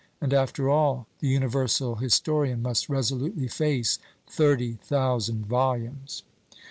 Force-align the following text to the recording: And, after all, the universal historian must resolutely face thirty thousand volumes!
And, 0.19 0.33
after 0.33 0.67
all, 0.67 1.05
the 1.19 1.27
universal 1.27 1.97
historian 1.97 2.63
must 2.63 2.89
resolutely 2.89 3.47
face 3.47 3.99
thirty 4.27 4.79
thousand 4.83 5.45
volumes! 5.45 6.23